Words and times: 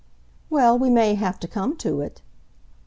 "Well, 0.49 0.79
we 0.79 0.89
may 0.89 1.13
have 1.13 1.39
to 1.41 1.47
come 1.47 1.77
to 1.77 2.01
it." 2.01 2.23